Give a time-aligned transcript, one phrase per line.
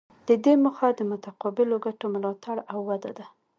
[0.27, 3.25] د دې موخه د متقابلو ګټو ملاتړ او وده ده